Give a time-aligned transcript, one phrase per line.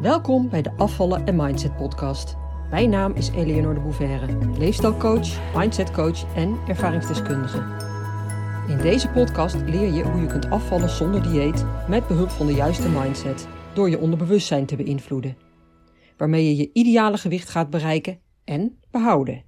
[0.00, 2.36] Welkom bij de Afvallen en Mindset podcast.
[2.70, 7.58] Mijn naam is Eleonore de Bouverre, leefstijlcoach, mindsetcoach en ervaringsdeskundige.
[8.68, 12.52] In deze podcast leer je hoe je kunt afvallen zonder dieet met behulp van de
[12.52, 15.36] juiste mindset door je onderbewustzijn te beïnvloeden,
[16.16, 19.44] waarmee je je ideale gewicht gaat bereiken en behouden.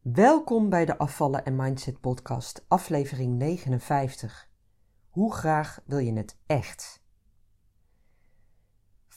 [0.00, 4.48] Welkom bij de Afvallen en Mindset podcast, aflevering 59.
[5.08, 6.97] Hoe graag wil je het echt?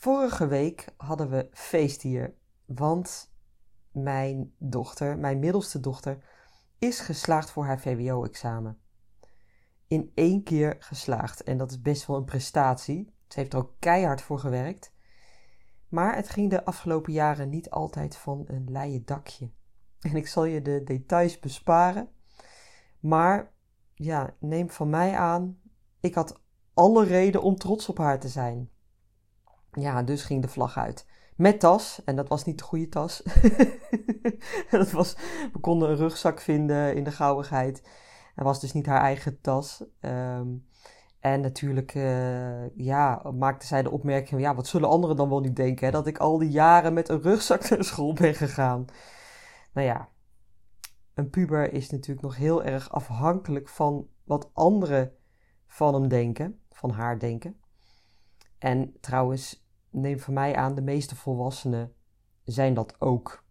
[0.02, 3.34] Vorige week hadden we feest hier, want
[3.92, 6.24] mijn dochter, mijn middelste dochter,
[6.80, 8.80] is geslaagd voor haar VWO-examen.
[9.88, 13.14] In één keer geslaagd en dat is best wel een prestatie.
[13.28, 14.94] Ze heeft er ook keihard voor gewerkt.
[15.90, 19.52] Maar het ging de afgelopen jaren niet altijd van een leien dakje.
[20.00, 22.10] En ik zal je de details besparen.
[23.00, 23.54] Maar
[23.94, 25.62] ja, neem van mij aan,
[26.00, 26.42] ik had
[26.74, 28.70] alle reden om trots op haar te zijn.
[29.72, 31.06] Ja, dus ging de vlag uit.
[31.36, 33.24] Met tas, en dat was niet de goede tas.
[34.72, 35.16] dat was,
[35.54, 37.84] we konden een rugzak vinden in de gauwigheid.
[38.36, 39.84] Dat was dus niet haar eigen tas.
[40.00, 40.48] Ehm,
[41.20, 45.56] en natuurlijk uh, ja, maakte zij de opmerking: ja, wat zullen anderen dan wel niet
[45.56, 45.86] denken?
[45.86, 45.92] Hè?
[45.92, 48.86] Dat ik al die jaren met een rugzak naar school ben gegaan.
[49.74, 50.10] Nou ja,
[51.14, 55.16] een puber is natuurlijk nog heel erg afhankelijk van wat anderen
[55.68, 57.60] van hem denken, van haar denken.
[58.58, 61.94] En trouwens, neem van mij aan, de meeste volwassenen
[62.44, 63.44] zijn dat ook.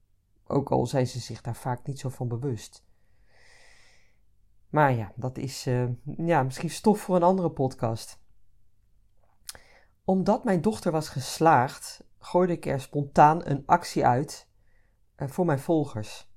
[0.46, 2.84] Ook al zijn ze zich daar vaak niet zo van bewust.
[4.68, 8.18] Maar ja, dat is uh, ja, misschien stof voor een andere podcast.
[10.04, 14.48] Omdat mijn dochter was geslaagd, gooide ik er spontaan een actie uit
[15.16, 16.28] uh, voor mijn volgers.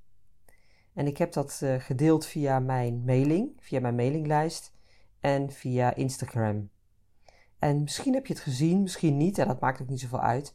[0.94, 4.72] En ik heb dat uh, gedeeld via mijn mailing, via mijn mailinglijst
[5.20, 6.70] en via Instagram.
[7.58, 10.54] En misschien heb je het gezien, misschien niet, en dat maakt ook niet zoveel uit.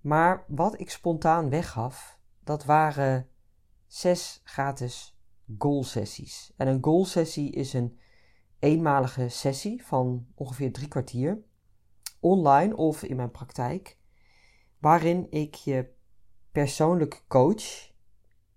[0.00, 3.28] Maar wat ik spontaan weggaf, dat waren
[3.86, 5.18] zes gratis
[5.58, 6.52] goal-sessies.
[6.56, 7.98] En een goal-sessie is een
[8.58, 11.42] eenmalige sessie van ongeveer drie kwartier,
[12.20, 13.98] online of in mijn praktijk,
[14.78, 15.94] waarin ik je
[16.52, 17.92] persoonlijk coach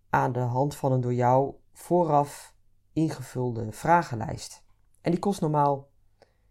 [0.09, 2.55] aan de hand van een door jou vooraf
[2.93, 4.63] ingevulde vragenlijst.
[5.01, 5.89] En die kost normaal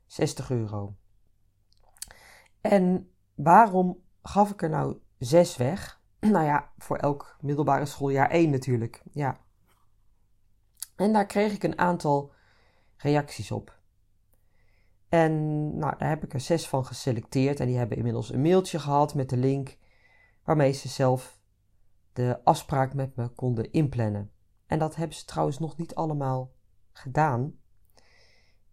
[0.07, 0.97] 60 euro.
[2.61, 5.97] En waarom gaf ik er nou zes weg?
[6.21, 9.03] Nou ja, voor elk middelbare schooljaar één natuurlijk.
[9.13, 9.37] Ja.
[10.97, 12.33] En daar kreeg ik een aantal
[12.97, 13.79] reacties op.
[15.09, 15.33] En
[15.79, 17.61] nou, daar heb ik er zes van geselecteerd.
[17.61, 19.79] En die hebben inmiddels een mailtje gehad met de link
[20.45, 21.39] waarmee ze zelf
[22.13, 24.33] de afspraak met me konden inplannen.
[24.67, 26.53] En dat hebben ze trouwens nog niet allemaal
[26.93, 27.59] gedaan.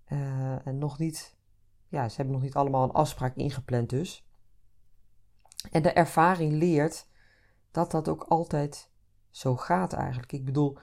[0.07, 1.37] Uh, en nog niet
[1.87, 4.27] ja, ze hebben nog niet allemaal een afspraak ingepland dus.
[5.71, 7.07] En de ervaring leert
[7.71, 8.91] dat dat ook altijd
[9.29, 10.31] zo gaat eigenlijk.
[10.31, 10.77] Ik bedoel,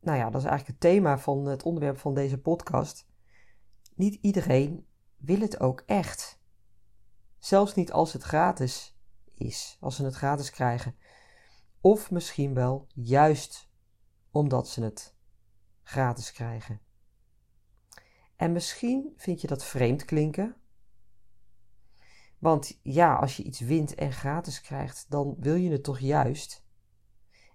[0.00, 3.08] nou ja, dat is eigenlijk het thema van het onderwerp van deze podcast.
[3.94, 4.86] Niet iedereen
[5.16, 6.40] wil het ook echt.
[7.38, 8.98] Zelfs niet als het gratis
[9.34, 10.96] is, als ze het gratis krijgen.
[11.80, 13.70] Of misschien wel juist
[14.30, 15.14] omdat ze het
[15.82, 16.80] gratis krijgen.
[18.40, 20.56] En misschien vind je dat vreemd klinken.
[22.38, 26.64] Want ja, als je iets wint en gratis krijgt, dan wil je het toch juist.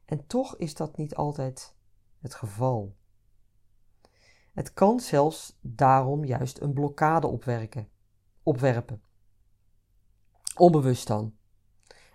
[0.05, 1.75] En toch is dat niet altijd
[2.19, 2.95] het geval.
[4.53, 7.89] Het kan zelfs daarom juist een blokkade opwerken,
[8.43, 9.03] opwerpen.
[10.55, 11.37] Onbewust dan.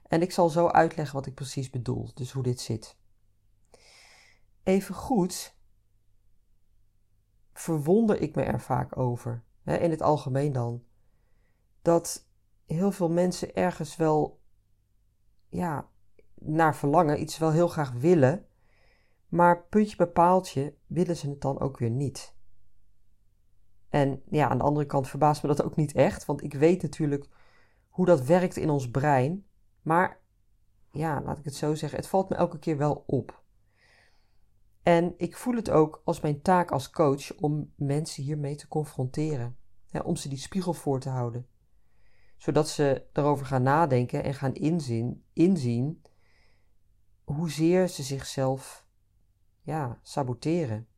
[0.02, 2.96] En ik zal zo uitleggen wat ik precies bedoel, dus hoe dit zit.
[4.62, 5.58] Even goed
[7.52, 10.82] verwonder ik me er vaak over, hè, in het algemeen dan,
[11.82, 12.28] dat
[12.66, 14.40] heel veel mensen ergens wel,
[15.48, 15.88] ja,
[16.34, 18.46] naar verlangen, iets wel heel graag willen,
[19.28, 22.34] maar puntje bij paaltje willen ze het dan ook weer niet.
[23.88, 26.82] En ja, aan de andere kant verbaast me dat ook niet echt, want ik weet
[26.82, 27.28] natuurlijk
[27.88, 29.46] hoe dat werkt in ons brein,
[29.82, 30.20] maar
[30.90, 33.39] ja, laat ik het zo zeggen, het valt me elke keer wel op.
[34.82, 39.56] En ik voel het ook als mijn taak als coach om mensen hiermee te confronteren.
[39.88, 41.46] Hè, om ze die spiegel voor te houden.
[42.36, 46.02] Zodat ze erover gaan nadenken en gaan inzien, inzien
[47.24, 48.86] hoezeer ze zichzelf
[49.62, 50.88] ja, saboteren.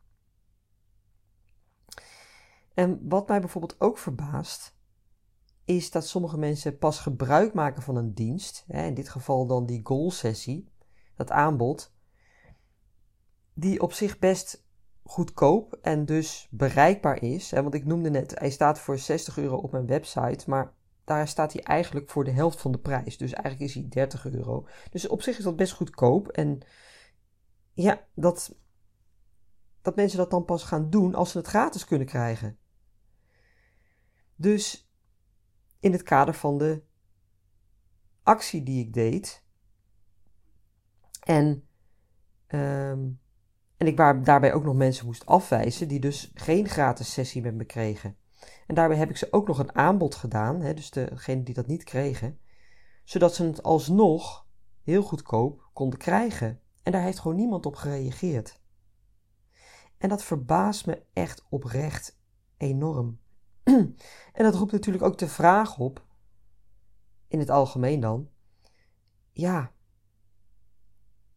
[2.74, 4.76] En wat mij bijvoorbeeld ook verbaast,
[5.64, 9.66] is dat sommige mensen pas gebruik maken van een dienst, hè, in dit geval dan
[9.66, 10.72] die goal-sessie,
[11.14, 11.94] dat aanbod,
[13.54, 14.64] die op zich best
[15.02, 17.50] goedkoop en dus bereikbaar is.
[17.50, 21.52] Want ik noemde net, hij staat voor 60 euro op mijn website, maar daar staat
[21.52, 23.16] hij eigenlijk voor de helft van de prijs.
[23.16, 24.66] Dus eigenlijk is hij 30 euro.
[24.90, 26.28] Dus op zich is dat best goedkoop.
[26.28, 26.60] En
[27.72, 28.56] ja, dat,
[29.82, 32.58] dat mensen dat dan pas gaan doen als ze het gratis kunnen krijgen.
[34.36, 34.90] Dus
[35.80, 36.82] in het kader van de
[38.22, 39.44] actie die ik deed.
[41.20, 41.68] En,
[42.46, 43.10] ehm,
[43.82, 47.54] en ik waar, daarbij ook nog mensen moest afwijzen die dus geen gratis sessie met
[47.54, 48.16] me kregen.
[48.66, 51.66] En daarbij heb ik ze ook nog een aanbod gedaan, hè, dus degenen die dat
[51.66, 52.38] niet kregen,
[53.04, 54.46] zodat ze het alsnog
[54.82, 56.60] heel goedkoop konden krijgen.
[56.82, 58.60] En daar heeft gewoon niemand op gereageerd.
[59.98, 62.18] En dat verbaast me echt oprecht
[62.56, 63.20] enorm.
[64.32, 66.06] en dat roept natuurlijk ook de vraag op,
[67.28, 68.28] in het algemeen dan,
[69.32, 69.72] ja,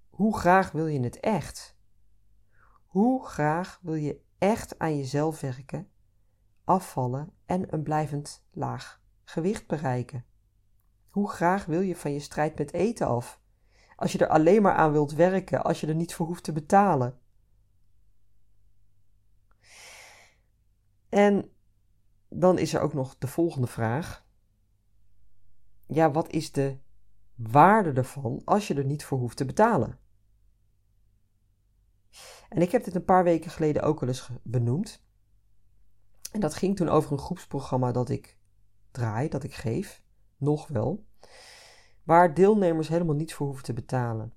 [0.10, 1.75] hoe graag wil je het echt?
[2.96, 5.90] Hoe graag wil je echt aan jezelf werken,
[6.64, 10.26] afvallen en een blijvend laag gewicht bereiken?
[11.10, 13.42] Hoe graag wil je van je strijd met eten af?
[13.96, 16.52] Als je er alleen maar aan wilt werken, als je er niet voor hoeft te
[16.52, 17.20] betalen.
[21.10, 21.52] En
[22.30, 24.26] dan is er ook nog de volgende vraag.
[25.88, 26.78] Ja, wat is de
[27.36, 30.04] waarde ervan als je er niet voor hoeft te betalen?
[32.50, 35.04] En ik heb dit een paar weken geleden ook al eens benoemd.
[36.32, 38.38] En dat ging toen over een groepsprogramma dat ik
[38.92, 40.04] draai, dat ik geef,
[40.38, 41.06] nog wel,
[42.04, 44.34] waar deelnemers helemaal niets voor hoeven te betalen.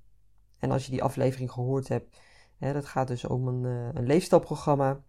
[0.58, 2.16] En als je die aflevering gehoord hebt,
[2.56, 5.02] hè, dat gaat dus om een, uh, een leefstijlprogramma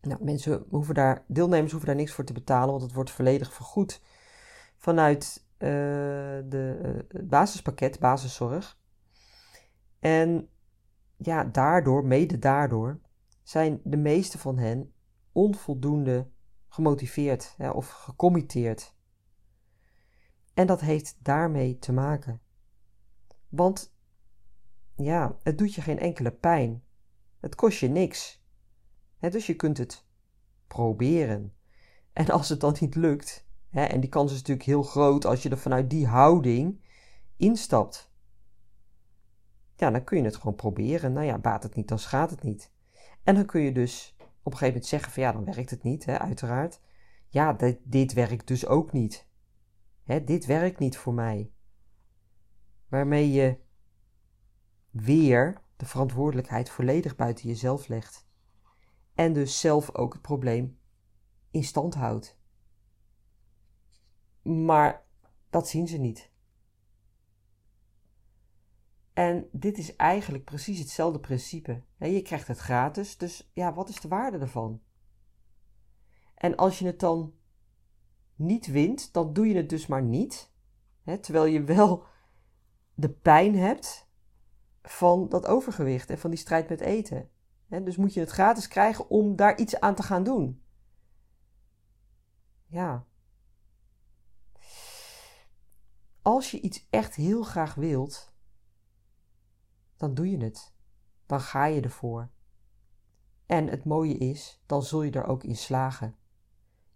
[0.00, 3.52] nou, mensen hoeven daar, deelnemers hoeven daar niks voor te betalen, want het wordt volledig
[3.52, 4.00] vergoed
[4.76, 5.68] vanuit uh,
[6.48, 8.78] de uh, basispakket, basiszorg.
[9.98, 10.48] En
[11.22, 13.00] ja, daardoor, mede daardoor,
[13.42, 14.92] zijn de meeste van hen
[15.32, 16.28] onvoldoende
[16.68, 18.94] gemotiveerd of gecommitteerd.
[20.54, 22.40] En dat heeft daarmee te maken.
[23.48, 23.94] Want
[24.96, 26.82] ja, het doet je geen enkele pijn.
[27.40, 28.40] Het kost je niks
[29.28, 30.04] dus je kunt het
[30.66, 31.54] proberen.
[32.12, 35.48] En als het dan niet lukt, en die kans is natuurlijk heel groot als je
[35.48, 36.80] er vanuit die houding
[37.36, 38.09] instapt.
[39.80, 41.12] Ja, dan kun je het gewoon proberen.
[41.12, 42.72] Nou ja, baat het niet, dan schaadt het niet.
[43.22, 45.82] En dan kun je dus op een gegeven moment zeggen van ja, dan werkt het
[45.82, 46.80] niet, hè, uiteraard.
[47.28, 49.28] Ja, dit, dit werkt dus ook niet.
[50.04, 51.52] Hè, dit werkt niet voor mij.
[52.88, 53.58] Waarmee je
[54.90, 58.28] weer de verantwoordelijkheid volledig buiten jezelf legt
[59.14, 60.78] en dus zelf ook het probleem
[61.50, 62.38] in stand houdt.
[64.42, 65.06] Maar
[65.50, 66.29] dat zien ze niet.
[69.20, 71.82] En dit is eigenlijk precies hetzelfde principe.
[71.98, 74.80] Je krijgt het gratis, dus ja, wat is de waarde ervan?
[76.34, 77.34] En als je het dan
[78.34, 80.52] niet wint, dan doe je het dus maar niet.
[81.20, 82.04] Terwijl je wel
[82.94, 84.08] de pijn hebt
[84.82, 87.30] van dat overgewicht en van die strijd met eten
[87.68, 90.62] dus moet je het gratis krijgen om daar iets aan te gaan doen.
[92.66, 93.06] Ja.
[96.22, 98.29] Als je iets echt heel graag wilt,
[100.00, 100.72] dan doe je het.
[101.26, 102.30] Dan ga je ervoor.
[103.46, 106.16] En het mooie is, dan zul je er ook in slagen.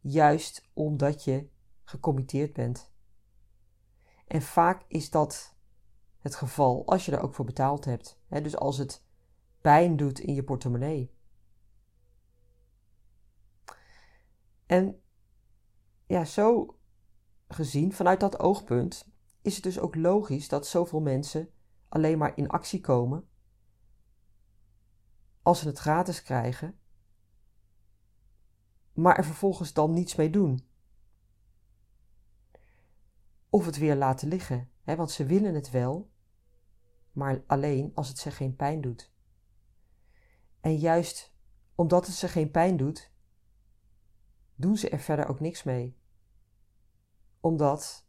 [0.00, 1.48] Juist omdat je
[1.82, 2.92] gecommitteerd bent.
[4.26, 5.56] En vaak is dat
[6.18, 8.20] het geval als je er ook voor betaald hebt.
[8.28, 9.04] dus als het
[9.60, 11.12] pijn doet in je portemonnee.
[14.66, 15.02] En
[16.06, 16.78] ja, zo
[17.48, 19.08] gezien, vanuit dat oogpunt,
[19.42, 21.48] is het dus ook logisch dat zoveel mensen
[21.94, 23.28] alleen maar in actie komen
[25.42, 26.78] als ze het gratis krijgen,
[28.92, 30.68] maar er vervolgens dan niets mee doen.
[33.48, 36.10] Of het weer laten liggen, hè, want ze willen het wel,
[37.12, 39.12] maar alleen als het ze geen pijn doet.
[40.60, 41.34] En juist
[41.74, 43.12] omdat het ze geen pijn doet,
[44.54, 45.98] doen ze er verder ook niks mee.
[47.40, 48.06] Omdat,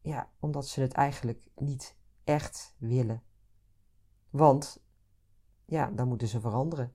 [0.00, 3.22] ja, omdat ze het eigenlijk niet echt willen.
[4.30, 4.84] Want,
[5.64, 6.94] ja, dan moeten ze veranderen.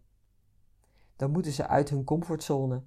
[1.16, 2.84] Dan moeten ze uit hun comfortzone.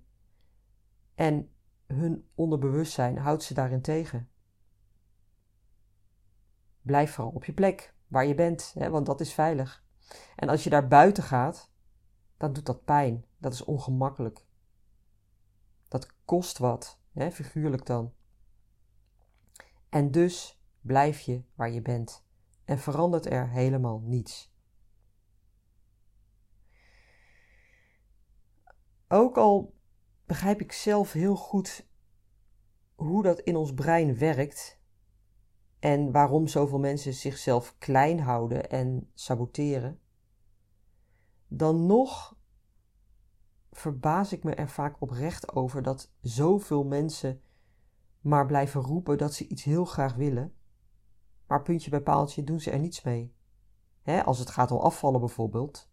[1.14, 1.50] En
[1.86, 4.28] hun onderbewustzijn houdt ze daarin tegen.
[6.82, 9.84] Blijf vooral op je plek, waar je bent, hè, want dat is veilig.
[10.36, 11.70] En als je daar buiten gaat,
[12.36, 13.24] dan doet dat pijn.
[13.38, 14.46] Dat is ongemakkelijk.
[15.88, 18.12] Dat kost wat, hè, figuurlijk dan.
[19.88, 22.28] En dus blijf je waar je bent
[22.70, 24.54] en verandert er helemaal niets.
[29.08, 29.74] Ook al
[30.26, 31.88] begrijp ik zelf heel goed
[32.94, 34.80] hoe dat in ons brein werkt
[35.78, 40.00] en waarom zoveel mensen zichzelf klein houden en saboteren,
[41.48, 42.36] dan nog
[43.70, 47.42] verbaas ik me er vaak oprecht over dat zoveel mensen
[48.20, 50.54] maar blijven roepen dat ze iets heel graag willen,
[51.50, 53.34] maar puntje bij paaltje doen ze er niets mee.
[54.24, 55.90] als het gaat om afvallen bijvoorbeeld,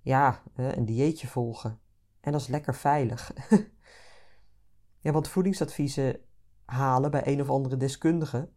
[0.00, 1.80] ja, een dieetje volgen.
[2.20, 3.32] En dat is lekker veilig.
[5.04, 6.20] ja, want voedingsadviezen
[6.64, 8.50] halen bij een of andere deskundige,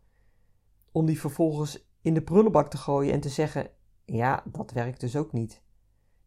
[0.92, 3.72] om die vervolgens in de prullenbak te gooien en te zeggen:
[4.06, 5.64] ja, dat werkt dus ook niet.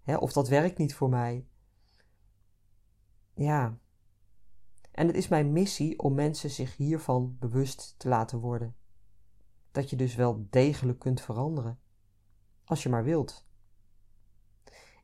[0.05, 1.49] of dat werkt niet voor mij.
[3.35, 3.79] Ja.
[4.91, 8.77] En het is mijn missie om mensen zich hiervan bewust te laten worden.
[9.77, 11.79] Dat je dus wel degelijk kunt veranderen.
[12.65, 13.47] Als je maar wilt.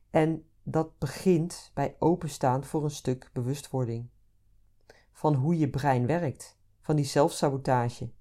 [0.09, 4.09] En dat begint bij openstaan voor een stuk bewustwording.
[5.11, 8.11] Van hoe je brein werkt, van die zelfsabotage.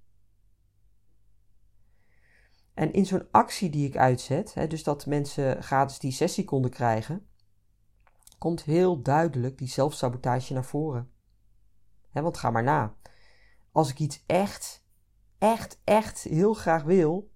[2.75, 6.71] En in zo'n actie die ik uitzet, hè, dus dat mensen gratis die sessie konden
[6.71, 7.29] krijgen,
[8.39, 11.13] komt heel duidelijk die zelfsabotage naar voren.
[12.11, 12.97] Hè, want ga maar na.
[13.71, 14.82] Als ik iets echt,
[15.43, 17.31] echt, echt heel graag wil,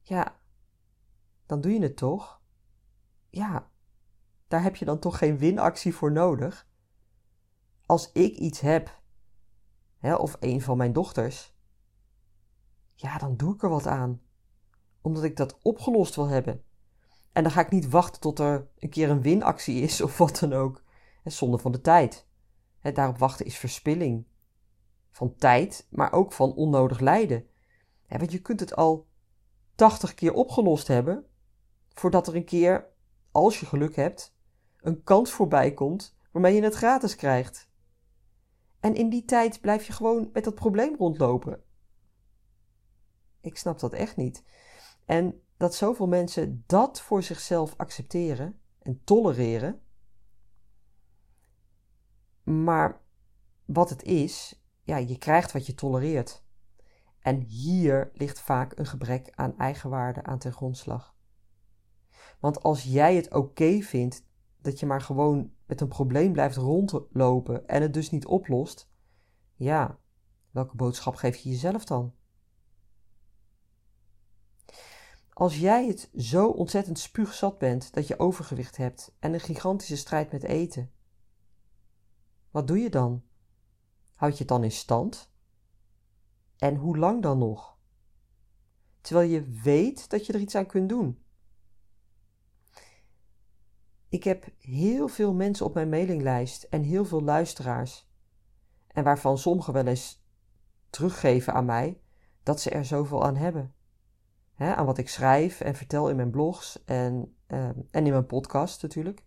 [0.00, 0.40] ja,
[1.46, 2.40] dan doe je het toch?
[3.30, 3.70] Ja,
[4.48, 6.68] daar heb je dan toch geen winactie voor nodig?
[7.86, 9.00] Als ik iets heb,
[9.98, 11.56] hè, of een van mijn dochters,
[12.94, 14.20] ja, dan doe ik er wat aan.
[15.00, 16.64] Omdat ik dat opgelost wil hebben.
[17.32, 20.38] En dan ga ik niet wachten tot er een keer een winactie is of wat
[20.38, 20.82] dan ook.
[21.22, 22.28] Hè, zonde van de tijd.
[22.78, 24.26] Hè, daarop wachten is verspilling.
[25.16, 27.46] Van tijd, maar ook van onnodig lijden.
[28.08, 29.06] Want je kunt het al
[29.74, 31.26] 80 keer opgelost hebben,
[31.88, 32.86] voordat er een keer,
[33.30, 34.36] als je geluk hebt,
[34.80, 37.70] een kans voorbij komt waarmee je het gratis krijgt.
[38.80, 41.62] En in die tijd blijf je gewoon met dat probleem rondlopen.
[43.40, 44.44] Ik snap dat echt niet.
[45.04, 49.80] En dat zoveel mensen dat voor zichzelf accepteren en tolereren.
[52.42, 53.00] Maar
[53.64, 56.44] wat het is, ja, je krijgt wat je tolereert.
[57.20, 61.14] En hier ligt vaak een gebrek aan eigenwaarde aan ten grondslag.
[62.40, 64.24] Want als jij het oké vindt
[64.60, 68.90] dat je maar gewoon met een probleem blijft rondlopen en het dus niet oplost,
[69.54, 69.98] ja,
[70.50, 72.14] welke boodschap geef je jezelf dan?
[75.32, 80.32] Als jij het zo ontzettend spuugzat bent dat je overgewicht hebt en een gigantische strijd
[80.32, 80.90] met eten,
[82.50, 83.25] wat doe je dan?
[84.16, 85.32] Houd je het dan in stand?
[86.56, 87.78] En hoe lang dan nog?
[89.00, 91.22] Terwijl je weet dat je er iets aan kunt doen.
[94.08, 98.10] Ik heb heel veel mensen op mijn mailinglijst en heel veel luisteraars.
[98.86, 100.24] En waarvan sommigen wel eens
[100.90, 102.00] teruggeven aan mij
[102.42, 103.74] dat ze er zoveel aan hebben.
[104.56, 108.82] aan wat ik schrijf en vertel in mijn blogs en, ehm, en in mijn podcast
[108.82, 109.24] natuurlijk.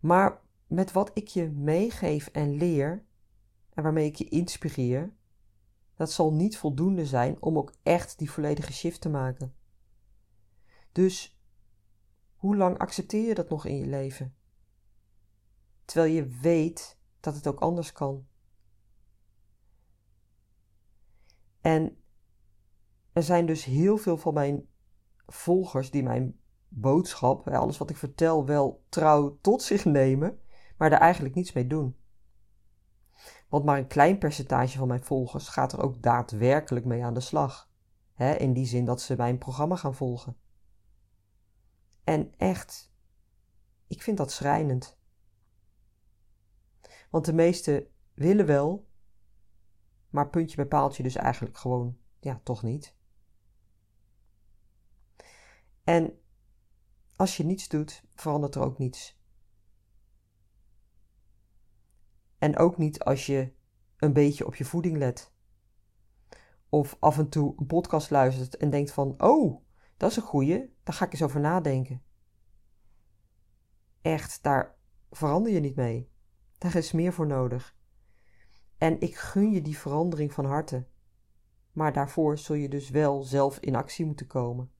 [0.00, 3.04] Maar met wat ik je meegeef en leer,
[3.74, 5.16] en waarmee ik je inspireer,
[5.94, 9.54] dat zal niet voldoende zijn om ook echt die volledige shift te maken.
[10.92, 11.40] Dus
[12.34, 14.34] hoe lang accepteer je dat nog in je leven?
[15.84, 18.26] Terwijl je weet dat het ook anders kan.
[21.60, 21.96] En
[23.12, 24.68] er zijn dus heel veel van mijn
[25.26, 30.40] volgers die mijn boodschap, alles wat ik vertel, wel trouw tot zich nemen,
[30.78, 31.96] maar daar eigenlijk niets mee doen.
[33.48, 37.20] Want maar een klein percentage van mijn volgers gaat er ook daadwerkelijk mee aan de
[37.20, 37.66] slag.
[38.38, 40.36] in die zin dat ze mijn programma gaan volgen.
[42.04, 42.92] En echt,
[43.86, 44.98] ik vind dat schrijnend.
[47.10, 48.88] Want de meesten willen wel,
[50.10, 52.96] maar puntje bij paaltje dus eigenlijk gewoon, ja, toch niet.
[55.84, 56.18] En
[57.16, 59.17] als je niets doet, verandert er ook niets.
[62.38, 63.52] En ook niet als je
[63.96, 65.32] een beetje op je voeding let.
[66.68, 69.64] Of af en toe een podcast luistert en denkt van, oh,
[69.96, 72.02] dat is een goeie, daar ga ik eens over nadenken.
[74.00, 74.76] Echt, daar
[75.10, 76.10] verander je niet mee.
[76.58, 77.76] Daar is meer voor nodig.
[78.78, 80.86] En ik gun je die verandering van harte.
[81.72, 84.70] Maar daarvoor zul je dus wel zelf in actie moeten komen.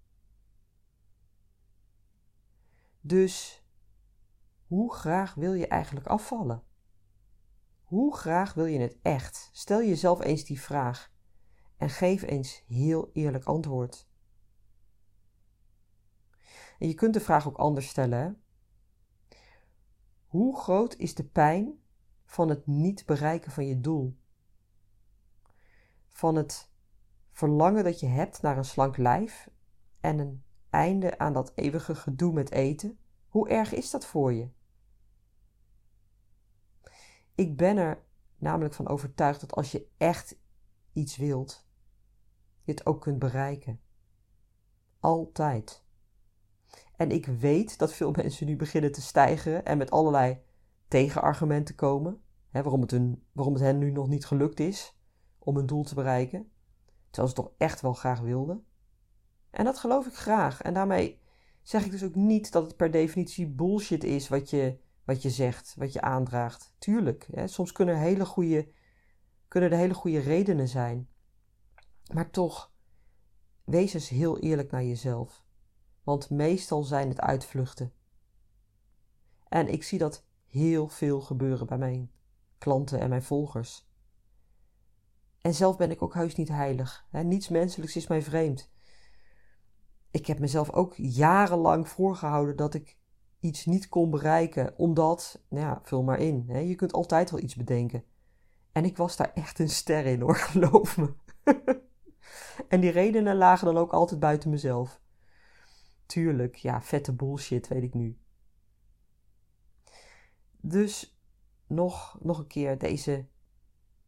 [3.01, 3.65] Dus
[4.67, 6.63] hoe graag wil je eigenlijk afvallen?
[7.89, 9.49] Hoe graag wil je het echt?
[9.53, 11.13] Stel jezelf eens die vraag
[11.77, 14.09] en geef eens heel eerlijk antwoord.
[16.79, 18.43] Je kunt de vraag ook anders stellen.
[20.27, 21.81] Hoe groot is de pijn
[22.25, 24.19] van het niet bereiken van je doel.
[26.11, 26.71] Van het
[27.31, 29.51] verlangen dat je hebt naar een slank lijf
[30.01, 32.99] en een einde aan dat eeuwige gedoe met eten.
[33.29, 34.57] Hoe erg is dat voor je?
[37.39, 38.05] Ik ben er
[38.37, 40.39] namelijk van overtuigd dat als je echt
[40.93, 41.67] iets wilt,
[42.63, 43.81] je het ook kunt bereiken.
[45.01, 45.85] Altijd.
[46.97, 50.43] En ik weet dat veel mensen nu beginnen te stijgen en met allerlei
[50.89, 52.23] tegenargumenten komen.
[52.51, 54.99] Hè, waarom, het hun, waarom het hen nu nog niet gelukt is
[55.39, 56.51] om hun doel te bereiken.
[57.07, 58.65] Terwijl ze toch echt wel graag wilden.
[59.51, 60.63] En dat geloof ik graag.
[60.63, 61.21] En daarmee
[61.63, 65.31] zeg ik dus ook niet dat het per definitie bullshit is wat je, wat je
[65.31, 66.73] zegt, wat je aandraagt.
[66.79, 68.69] Tuurlijk, hè, soms kunnen er, hele goede,
[69.49, 71.09] kunnen hele goede redenen zijn.
[72.13, 72.73] Maar toch,
[73.65, 75.45] wees eens heel eerlijk naar jezelf.
[76.03, 77.93] Want meestal zijn het uitvluchten.
[79.49, 82.11] En ik zie dat heel veel gebeuren bij mijn
[82.59, 83.91] klanten en mijn volgers.
[85.41, 87.07] En zelf ben ik ook heus niet heilig.
[87.11, 87.23] Hè?
[87.23, 88.71] Niets menselijks is mij vreemd.
[90.11, 92.99] Ik heb mezelf ook jarenlang voorgehouden dat ik
[93.41, 96.45] iets niet kon bereiken, omdat, nou ja, vul maar in.
[96.49, 96.59] Hè?
[96.59, 98.05] Je kunt altijd wel iets bedenken.
[98.73, 101.15] En ik was daar echt een ster in hoor, geloof me.
[102.69, 105.01] en die redenen lagen dan ook altijd buiten mezelf.
[106.07, 108.19] Tuurlijk, ja, vette bullshit, weet ik nu.
[110.61, 111.19] Dus
[111.67, 113.27] nog, nog een keer deze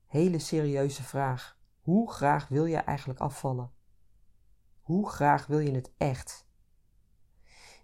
[0.07, 1.59] hele serieuze vraag.
[1.81, 3.73] Hoe graag wil je eigenlijk afvallen?
[4.81, 6.49] Hoe graag wil je het echt?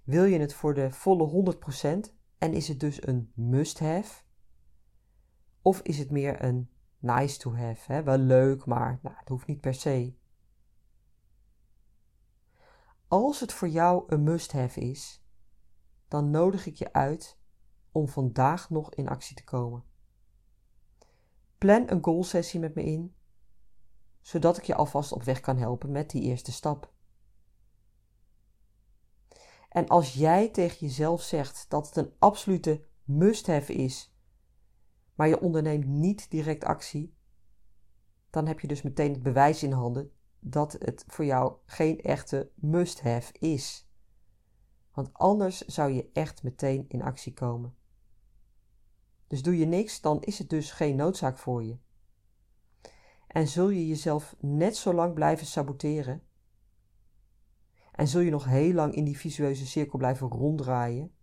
[0.07, 1.55] Wil je het voor de volle
[2.09, 4.23] 100% en is het dus een must-have?
[5.63, 7.93] Of is het meer een nice to have?
[7.93, 8.03] Hè?
[8.03, 10.15] Wel leuk, maar nou, het hoeft niet per se.
[13.09, 15.25] Als het voor jou een must-have is,
[16.09, 17.39] dan nodig ik je uit
[17.93, 19.85] om vandaag nog in actie te komen.
[21.59, 23.15] Plan een goal-sessie met me in,
[24.21, 26.95] zodat ik je alvast op weg kan helpen met die eerste stap.
[29.77, 34.15] En als jij tegen jezelf zegt dat het een absolute must-have is,
[35.15, 37.17] maar je onderneemt niet direct actie,
[38.31, 42.51] dan heb je dus meteen het bewijs in handen dat het voor jou geen echte
[42.55, 43.89] must-have is.
[44.93, 47.75] Want anders zou je echt meteen in actie komen.
[49.27, 51.79] Dus doe je niks, dan is het dus geen noodzaak voor je.
[53.27, 56.23] En zul je jezelf net zo lang blijven saboteren?
[57.97, 61.15] En zul je nog heel lang in die visueuze cirkel blijven ronddraaien?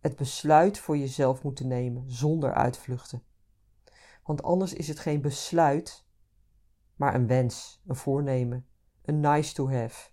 [0.01, 3.23] Het besluit voor jezelf moeten nemen zonder uitvluchten.
[4.25, 6.07] Want anders is het geen besluit,
[6.97, 8.67] maar een wens, een voornemen,
[9.03, 10.11] een nice to have.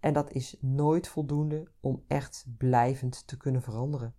[0.00, 4.14] En dat is nooit voldoende om echt blijvend te kunnen veranderen.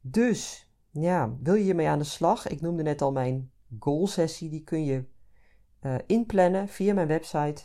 [0.00, 2.46] Dus, ja, wil je hiermee aan de slag?
[2.46, 4.48] Ik noemde net al mijn goal sessie.
[4.50, 5.10] Die kun je
[5.82, 7.62] uh, inplannen via mijn website.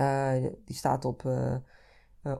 [0.00, 0.32] Uh,
[0.64, 1.56] die staat op uh,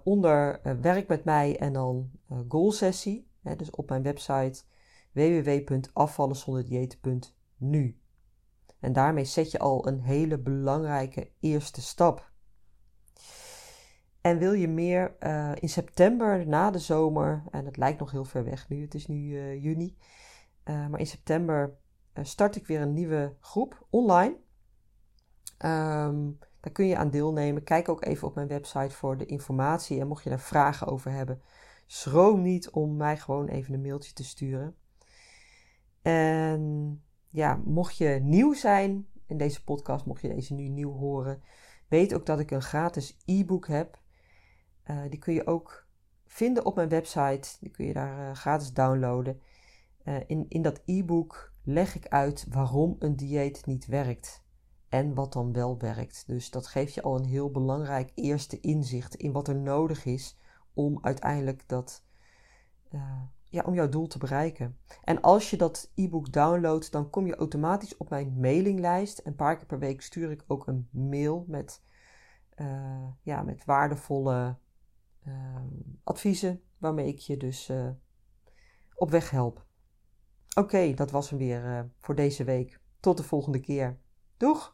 [0.05, 2.11] onder werk met mij en dan
[2.49, 3.29] goal sessie.
[3.43, 4.63] Hè, dus op mijn website
[5.13, 7.99] www.afvallenzonderdieet.nu.
[8.81, 12.33] En daarmee zet je al een hele belangrijke eerste stap.
[14.21, 15.17] En wil je meer
[15.61, 19.07] in september na de zomer, en het lijkt nog heel ver weg nu, het is
[19.07, 19.97] nu juni,
[20.65, 21.77] maar in september
[22.23, 24.43] start ik weer een nieuwe groep online.
[25.65, 27.65] Um, daar kun je aan deelnemen.
[27.65, 30.01] Kijk ook even op mijn website voor de informatie.
[30.01, 31.43] En mocht je daar vragen over hebben,
[31.87, 34.77] schroom niet om mij gewoon even een mailtje te sturen.
[36.03, 41.43] En ja, mocht je nieuw zijn in deze podcast, mocht je deze nu nieuw horen,
[41.89, 43.99] weet ook dat ik een gratis e-book heb.
[44.91, 45.87] Uh, die kun je ook
[46.27, 47.57] vinden op mijn website.
[47.61, 49.41] Die kun je daar uh, gratis downloaden.
[50.05, 54.44] Uh, in, in dat e-book leg ik uit waarom een dieet niet werkt.
[54.95, 56.25] En wat dan wel werkt.
[56.27, 60.39] Dus dat geeft je al een heel belangrijk eerste inzicht in wat er nodig is
[60.75, 62.05] om uiteindelijk dat,
[62.91, 64.79] uh, ja, om jouw doel te bereiken.
[65.05, 69.21] En als je dat e-book downloadt, dan kom je automatisch op mijn mailinglijst.
[69.25, 71.83] Een paar keer per week stuur ik ook een mail met,
[72.57, 74.57] uh, ja, met waardevolle
[75.27, 75.57] uh,
[76.05, 77.73] adviezen, waarmee ik je dus
[78.95, 79.67] op weg help.
[80.59, 82.81] Oké, dat was hem weer voor deze week.
[83.01, 83.99] Tot de volgende keer.
[84.37, 84.74] Doeg!